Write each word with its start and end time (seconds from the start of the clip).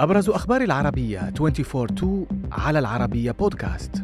أبرز 0.00 0.28
أخبار 0.30 0.60
العربية 0.60 1.32
24-2 1.40 2.04
على 2.52 2.78
العربية 2.78 3.30
بودكاست. 3.30 4.02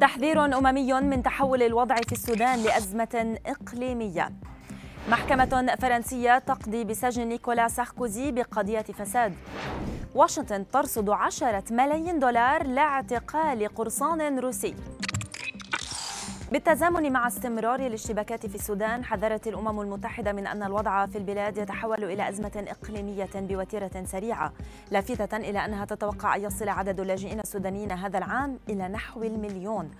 تحذير 0.00 0.44
أممي 0.44 0.92
من 0.92 1.22
تحول 1.22 1.62
الوضع 1.62 1.94
في 1.94 2.12
السودان 2.12 2.58
لأزمة 2.62 3.38
إقليمية. 3.46 4.32
محكمة 5.10 5.76
فرنسية 5.80 6.38
تقضي 6.38 6.84
بسجن 6.84 7.28
نيكولا 7.28 7.68
ساركوزي 7.68 8.32
بقضية 8.32 8.82
فساد. 8.82 9.34
واشنطن 10.14 10.64
ترصد 10.72 11.10
عشرة 11.10 11.64
ملايين 11.70 12.18
دولار 12.18 12.66
لاعتقال 12.66 13.68
قرصان 13.74 14.38
روسي. 14.38 14.74
بالتزامن 16.52 17.12
مع 17.12 17.26
استمرار 17.26 17.86
الاشتباكات 17.86 18.46
في 18.46 18.54
السودان 18.54 19.04
حذرت 19.04 19.46
الأمم 19.46 19.80
المتحدة 19.80 20.32
من 20.32 20.46
أن 20.46 20.62
الوضع 20.62 21.06
في 21.06 21.18
البلاد 21.18 21.58
يتحول 21.58 22.04
إلى 22.04 22.28
أزمة 22.28 22.64
إقليمية 22.68 23.28
بوتيرة 23.34 24.04
سريعة 24.04 24.52
لافتة 24.90 25.36
إلى 25.36 25.64
أنها 25.64 25.84
تتوقع 25.84 26.36
أن 26.36 26.42
يصل 26.42 26.68
عدد 26.68 27.00
اللاجئين 27.00 27.40
السودانيين 27.40 27.92
هذا 27.92 28.18
العام 28.18 28.58
إلى 28.68 28.88
نحو 28.88 29.22
المليون. 29.22 29.90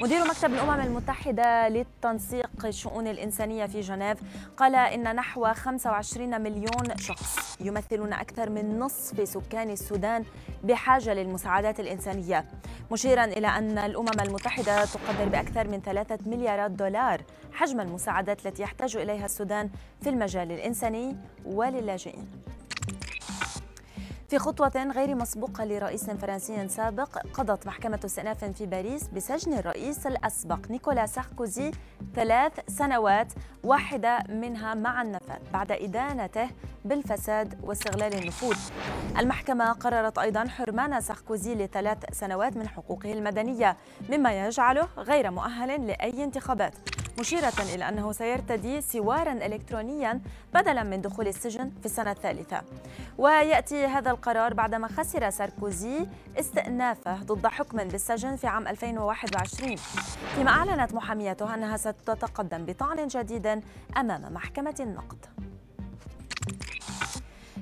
مدير 0.00 0.24
مكتب 0.24 0.52
الأمم 0.54 0.80
المتحدة 0.80 1.68
للتنسيق 1.68 2.66
الشؤون 2.66 3.06
الإنسانية 3.06 3.66
في 3.66 3.80
جنيف 3.80 4.18
قال 4.56 4.74
إن 4.74 5.16
نحو 5.16 5.54
25 5.54 6.40
مليون 6.42 6.96
شخص 6.98 7.56
يمثلون 7.60 8.12
أكثر 8.12 8.50
من 8.50 8.78
نصف 8.78 9.28
سكان 9.28 9.70
السودان 9.70 10.24
بحاجة 10.64 11.14
للمساعدات 11.14 11.80
الإنسانية. 11.80 12.44
مشيرا 12.92 13.24
إلى 13.24 13.46
أن 13.46 13.78
الأمم 13.78 14.20
المتحدة 14.20 14.84
تقدر 14.84 15.28
بأكثر 15.28 15.68
من 15.68 15.80
ثلاثة 15.80 16.18
مليارات 16.26 16.70
دولار 16.70 17.22
حجم 17.52 17.80
المساعدات 17.80 18.46
التي 18.46 18.62
يحتاج 18.62 18.96
إليها 18.96 19.24
السودان 19.24 19.70
في 20.02 20.08
المجال 20.08 20.52
الإنساني 20.52 21.16
وللاجئين. 21.44 22.28
في 24.32 24.38
خطوة 24.38 24.92
غير 24.94 25.14
مسبوقة 25.14 25.64
لرئيس 25.64 26.10
فرنسي 26.10 26.68
سابق 26.68 27.18
قضت 27.18 27.66
محكمة 27.66 28.00
استئناف 28.04 28.44
في 28.44 28.66
باريس 28.66 29.08
بسجن 29.08 29.52
الرئيس 29.52 30.06
الأسبق 30.06 30.70
نيكولا 30.70 31.06
ساركوزي 31.06 31.70
ثلاث 32.14 32.52
سنوات 32.68 33.32
واحدة 33.64 34.18
منها 34.28 34.74
مع 34.74 35.02
النفاذ 35.02 35.38
بعد 35.52 35.72
إدانته 35.72 36.48
بالفساد 36.84 37.58
واستغلال 37.62 38.14
النفوذ. 38.14 38.56
المحكمة 39.18 39.72
قررت 39.72 40.18
أيضا 40.18 40.48
حرمان 40.48 41.00
ساركوزي 41.00 41.54
لثلاث 41.54 41.98
سنوات 42.12 42.56
من 42.56 42.68
حقوقه 42.68 43.12
المدنية 43.12 43.76
مما 44.10 44.46
يجعله 44.46 44.88
غير 44.98 45.30
مؤهل 45.30 45.86
لأي 45.86 46.24
انتخابات. 46.24 46.74
مشيرة 47.20 47.52
إلى 47.74 47.88
أنه 47.88 48.12
سيرتدي 48.12 48.80
سوارا 48.80 49.32
إلكترونيا 49.32 50.20
بدلا 50.54 50.82
من 50.82 51.00
دخول 51.00 51.28
السجن 51.28 51.70
في 51.80 51.86
السنة 51.86 52.10
الثالثة. 52.10 52.62
ويأتي 53.18 53.86
هذا 53.86 54.10
القرار 54.10 54.54
بعدما 54.54 54.88
خسر 54.88 55.30
ساركوزي 55.30 56.06
استئنافه 56.38 57.14
ضد 57.14 57.46
حكم 57.46 57.78
بالسجن 57.78 58.36
في 58.36 58.46
عام 58.46 58.68
2021 58.68 59.76
فيما 60.34 60.50
أعلنت 60.50 60.94
محاميته 60.94 61.54
أنها 61.54 61.76
ستتقدم 61.76 62.64
بطعن 62.64 63.06
جديد 63.06 63.62
أمام 63.96 64.34
محكمة 64.34 64.74
النقد. 64.80 65.31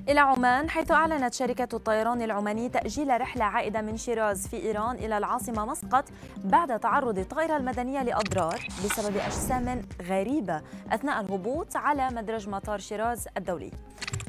إلى 0.09 0.19
عمان 0.19 0.69
حيث 0.69 0.91
أعلنت 0.91 1.33
شركة 1.33 1.67
الطيران 1.75 2.21
العماني 2.21 2.69
تأجيل 2.69 3.21
رحلة 3.21 3.45
عائدة 3.45 3.81
من 3.81 3.97
شيراز 3.97 4.47
في 4.47 4.57
إيران 4.57 4.95
إلى 4.95 5.17
العاصمة 5.17 5.65
مسقط 5.65 6.05
بعد 6.43 6.79
تعرض 6.79 7.19
الطائرة 7.19 7.57
المدنية 7.57 8.03
لأضرار 8.03 8.67
بسبب 8.85 9.17
أجسام 9.17 9.81
غريبة 10.01 10.61
أثناء 10.91 11.21
الهبوط 11.21 11.75
على 11.75 12.09
مدرج 12.09 12.49
مطار 12.49 12.79
شيراز 12.79 13.27
الدولي. 13.37 13.71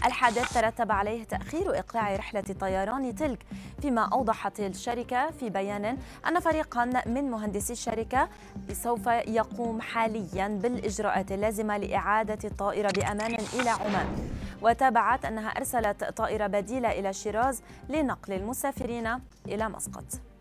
الحادث 0.04 0.54
ترتب 0.54 0.92
عليه 0.92 1.24
تأخير 1.24 1.78
إقلاع 1.78 2.16
رحلة 2.16 2.44
طيران 2.60 3.14
تلك 3.14 3.46
فيما 3.82 4.02
أوضحت 4.12 4.60
الشركة 4.60 5.30
في 5.30 5.50
بيان 5.50 5.98
أن 6.28 6.40
فريقا 6.40 6.84
من 7.06 7.30
مهندسي 7.30 7.72
الشركة 7.72 8.28
سوف 8.72 9.06
يقوم 9.06 9.80
حاليا 9.80 10.48
بالإجراءات 10.48 11.32
اللازمة 11.32 11.76
لإعادة 11.76 12.38
الطائرة 12.44 12.90
بأمان 12.90 13.36
إلى 13.60 13.70
عمان. 13.70 14.28
وتابعت 14.62 15.24
أنها 15.24 15.48
أرسلت 15.48 16.04
طائرة 16.04 16.46
بديلة 16.46 16.92
إلى 16.92 17.12
شيراز 17.12 17.62
لنقل 17.88 18.32
المسافرين 18.32 19.18
إلى 19.48 19.68
مسقط. 19.68 20.31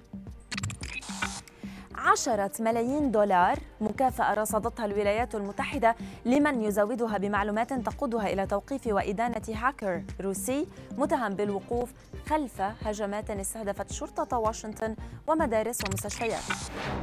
عشرة 2.06 2.52
ملايين 2.60 3.12
دولار 3.12 3.60
مكافأة 3.82 4.34
رصدتها 4.34 4.86
الولايات 4.86 5.36
المتحدة 5.36 5.96
لمن 6.26 6.62
يزودها 6.62 7.18
بمعلومات 7.18 7.74
تقودها 7.74 8.34
إلى 8.34 8.48
توقيف 8.48 8.88
وإدانة 8.88 9.42
هاكر 9.56 10.04
روسي 10.22 10.68
متهم 10.98 11.34
بالوقوف 11.34 11.94
خلف 12.30 12.62
هجمات 12.62 13.30
استهدفت 13.30 13.92
شرطة 13.92 14.38
واشنطن 14.38 14.96
ومدارس 15.28 15.78
ومستشفيات. 15.88 16.42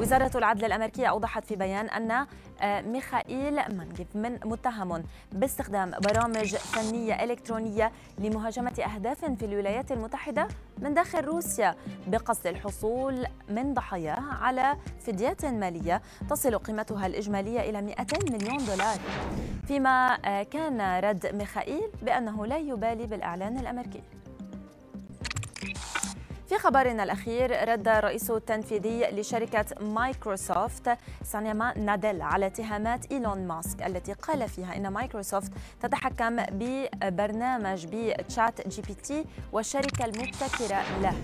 وزارة 0.01 0.39
العدل 0.39 0.65
الأمريكية 0.65 1.07
أوضحت 1.07 1.45
في 1.45 1.57
بيان 1.57 1.87
أن 1.89 2.27
آه، 2.61 2.81
ميخائيل 2.81 3.55
مانجيف 3.55 4.17
من 4.17 4.39
متهم 4.45 5.05
باستخدام 5.33 5.91
برامج 5.91 6.57
فنية 6.57 7.25
إلكترونية 7.25 7.93
لمهاجمة 8.19 8.85
أهداف 8.95 9.25
في 9.25 9.45
الولايات 9.45 9.93
المتحدة 9.93 10.49
من 10.83 10.94
داخل 10.94 11.25
روسيا 11.25 11.75
بقصد 12.06 12.47
الحصول 12.47 13.27
من 13.49 13.75
ضحاياها 13.75 14.39
على 14.41 14.77
فديات 15.00 15.44
مالية 15.44 16.03
تصل 16.31 16.59
قيمتها 16.59 17.06
الإجمالية 17.06 17.61
إلى 17.61 17.83
200 17.83 18.33
مليون 18.33 18.66
دولار. 18.66 18.99
فيما 19.67 20.19
آه، 20.25 20.43
كان 20.43 21.00
رد 21.05 21.34
ميخائيل 21.34 21.91
بأنه 22.03 22.47
لا 22.47 22.59
يبالي 22.59 23.06
بالإعلان 23.06 23.59
الأمريكي. 23.59 24.03
في 26.49 26.59
خبرنا 26.59 27.03
الأخير 27.05 27.69
رد 27.69 27.89
الرئيس 27.89 28.31
التنفيذي 28.31 29.07
لشركة 29.11 29.65
مايكروسوفت 29.81 30.99
ساتيا 31.25 31.79
ناديلا 31.79 32.23
على 32.23 32.47
اتهامات 32.47 33.13
إيلون 33.13 33.47
ماسك 33.49 33.83
التي 33.83 34.13
قال 34.13 34.49
فيها 34.49 34.77
إن 34.77 34.89
مايكروسوفت 34.89 35.53
تتحكم 35.83 36.37
ببرنامج 36.37 37.87
ب 37.93 38.69
ChatGPT 38.69 39.25
والشركة 39.53 40.05
المبتكرة 40.05 41.01
له. 41.03 41.15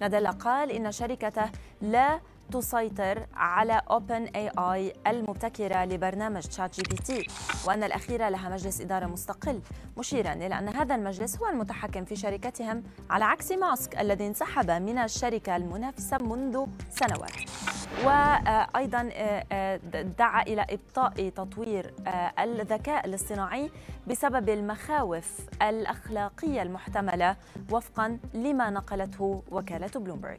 ناديلا 0.00 0.26
قال 0.28 0.70
إن 0.70 0.92
شركته 0.92 1.50
لا 1.82 2.20
تسيطر 2.52 3.26
على 3.34 3.82
OpenAI 3.90 4.92
المبتكرة 5.06 5.84
لبرنامج 5.84 6.42
ChatGPT 6.42 7.26
وأن 7.66 7.84
الاخيره 7.84 8.28
لها 8.28 8.48
مجلس 8.48 8.80
إدارة 8.80 9.06
مستقل. 9.06 9.60
مشيرا 9.98 10.32
إلى 10.32 10.58
أن 10.58 10.68
هذا 10.68 10.94
المجلس 10.94 11.38
هو 11.38 11.48
المتحكم 11.48 12.04
في 12.04 12.16
شركتهم 12.16 12.82
على 13.10 13.24
عكس 13.24 13.52
ماسك 13.52 13.98
الذي 14.00 14.26
انسحب 14.26 14.70
من 14.70 14.98
الشركة 14.98 15.56
المنافسة 15.56 16.18
منذ 16.18 16.66
سنوات. 16.90 17.32
وأيضا 18.04 19.10
آه، 19.12 19.44
آه، 19.52 19.80
دعا 20.18 20.42
إلى 20.42 20.66
إبطاء 20.70 21.28
تطوير 21.28 21.94
آه، 22.06 22.32
الذكاء 22.44 23.06
الاصطناعي 23.06 23.70
بسبب 24.06 24.48
المخاوف 24.48 25.38
الأخلاقية 25.62 26.62
المحتملة 26.62 27.36
وفقا 27.70 28.18
لما 28.34 28.70
نقلته 28.70 29.42
وكالة 29.50 29.90
بلومبرج 29.96 30.38